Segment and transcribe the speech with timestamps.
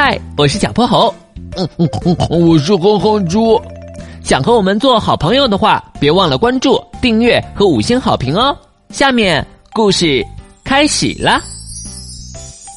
[0.00, 1.12] 嗨，我是小泼猴。
[1.56, 3.60] 嗯嗯嗯，我是哼哼猪。
[4.22, 8.56] 想和我们做好朋友的话，别忘了关注、订阅和五星好评哦。
[8.90, 10.24] 下面故事
[10.62, 11.42] 开始啦。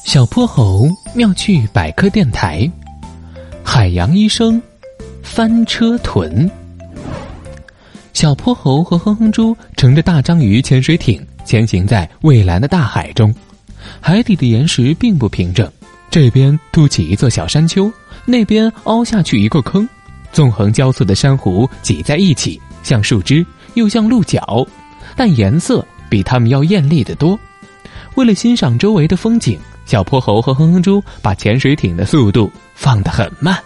[0.04, 2.68] 小泼猴妙趣百科电台，
[3.62, 4.60] 海洋医生
[5.22, 6.50] 翻车豚。
[8.12, 13.32] 小泼猴和哼哼猪乘着大章鱼潜水艇前行在蔚蓝的大海中，
[14.00, 15.70] 海底的岩石并不平整，
[16.12, 17.90] 这边凸起一座小山丘，
[18.26, 19.88] 那边凹下去一个坑，
[20.30, 24.66] 纵横交错的珊瑚挤在一起，像树枝又像鹿角，
[25.16, 27.36] 但颜色比它们要艳丽的多。
[28.14, 29.58] 为了欣赏周围的风景。
[29.84, 33.58] 小泼猴和哼哼猪把潜水艇的速度放得很慢，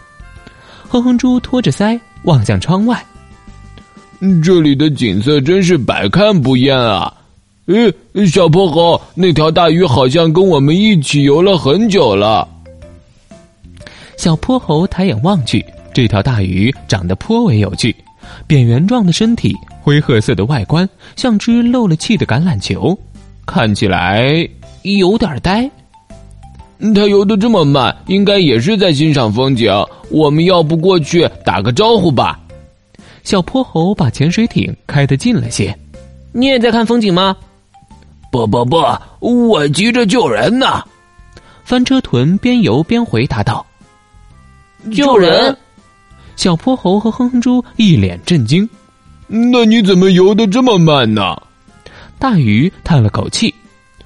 [0.89, 3.05] 哼哼猪托着腮望向窗外，
[4.43, 7.13] 这里的景色真是百看不厌啊！
[7.67, 7.93] 诶，
[8.27, 12.47] 小泼猴，那条大鱼好像跟我们一起游了很久了。
[14.17, 17.95] 小泼猴抬眼望去，这条大鱼长得颇为有趣，
[18.47, 22.97] 扁圆状的身体，灰褐色的外观，像只漏了气的橄榄球，
[23.45, 24.49] 看起来
[24.83, 25.69] 有点呆。
[26.95, 29.73] 它游得这么慢，应该也是在欣赏风景。
[30.09, 32.39] 我们要不过去打个招呼吧？
[33.25, 35.77] 小泼猴把潜水艇开得近了些。
[36.31, 37.37] 你也在看风景吗？
[38.45, 38.85] 不不不，
[39.21, 40.83] 我急着救人呢。
[41.65, 43.65] 翻车豚边游边回答道
[44.93, 45.57] ：“救人？”
[46.35, 48.69] 小泼猴和哼哼猪一脸震惊。
[49.29, 51.41] 那你怎么游的这么慢呢？
[52.19, 53.55] 大鱼叹了口气。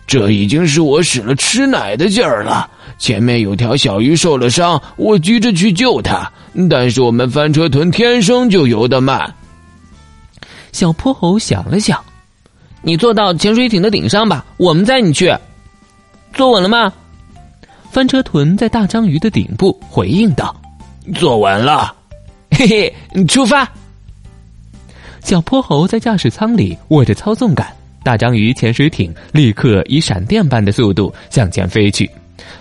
[0.07, 2.69] 这已经是我使了吃奶的劲儿了。
[2.99, 6.29] 前面有条小鱼受了伤，我急着去救它，
[6.69, 9.33] 但是我们翻车豚天生就游得慢。
[10.73, 12.03] 小泼猴想了想
[12.83, 15.35] ：“你坐到潜水艇的顶上吧，我们载你去。
[16.33, 16.93] 坐稳了吗？”
[17.91, 20.55] 翻车豚在大章鱼的顶部回应道
[21.15, 21.95] ：“坐稳了。”
[22.53, 23.69] 嘿嘿，出发。
[25.23, 27.67] 小泼猴在驾驶舱里握着操纵杆。
[28.03, 32.11] 大章鱼潜水艇立刻以闪电般的速度向前飞去，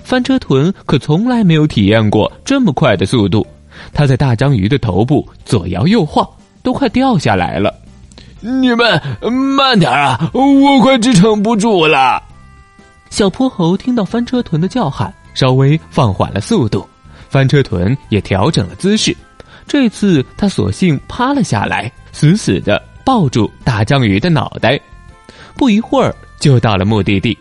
[0.04, 3.46] 翻车豚可从来没有体验过这么快的速度。
[3.94, 6.28] 它在大章鱼的头部左摇右晃，
[6.62, 7.74] 都快掉下来了。
[8.42, 9.02] 你们
[9.32, 12.22] 慢点啊，我快支撑不住了。
[13.10, 16.88] 小泼猴听到翻车豚的叫喊，稍微放缓了速度。
[17.30, 19.16] 翻车豚也调整了姿势，
[19.68, 24.80] 这次他索性趴了下来，死死的抱住大章鱼的脑袋。
[25.56, 27.38] 不一会儿就到了目的地，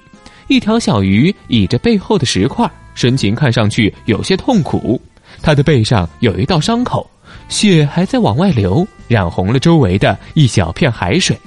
[0.49, 5.01] 一条小鱼倚着背后的石块，神情看上去有些痛苦。
[5.41, 7.09] 它的背上有一道伤口，
[7.49, 11.39] 血还在往外流，染红了周围的一小片海水。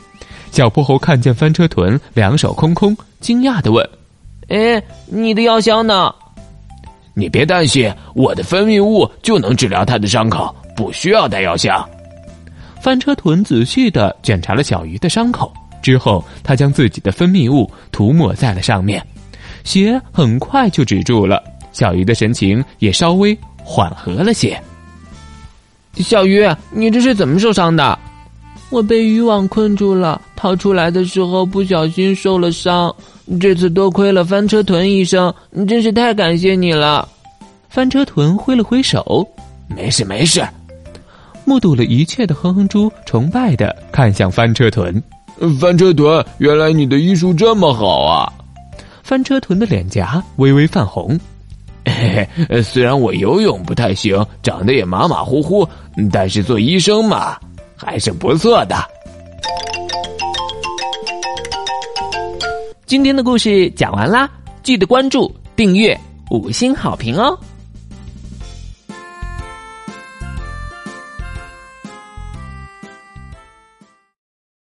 [0.52, 3.88] 小泼猴看见翻车豚两手空空，惊讶的问
[4.50, 6.14] ：“哎，你的药箱呢
[7.14, 11.88] ？”“你别担心，我的分泌物就能治疗他的伤口，不需要带药箱。”
[12.82, 15.54] 翻车豚仔细的检查了小鱼的伤口。
[15.82, 19.04] 之后，他将自己的分泌物涂抹在了上面，
[19.64, 24.62] 血很快就止住了，小鱼的神情也稍微缓和了些。
[25.96, 27.98] 小鱼，你这是怎么受伤的？
[28.70, 32.94] 我被渔网困住了，逃出来的时候不小心受了伤。
[33.40, 35.34] 这次多亏了翻车豚医生，
[35.68, 37.08] 真是太感谢你了。
[37.70, 39.28] 翻车豚挥了挥手，
[39.68, 40.46] 没事没事。
[41.44, 45.02] 目睹了一切的哼哼猪崇拜的看向翻车豚。
[45.60, 48.32] 翻车豚，原来你的医术这么好啊！
[49.04, 51.20] 翻车豚的脸颊微微泛红。
[52.02, 55.68] 嘿 嘿，虽然我游泳不太行，长得也马马虎虎，
[56.12, 57.38] 但是做医生嘛，
[57.76, 58.76] 还是不错的。
[62.88, 64.30] 今天的故事讲完啦，
[64.64, 65.98] 记得关注、订阅、
[66.32, 67.38] 五星好评哦！